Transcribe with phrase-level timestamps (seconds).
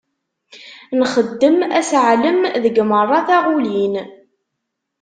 [0.99, 3.95] Nxeddem aseɛlem deg merra taɣulin.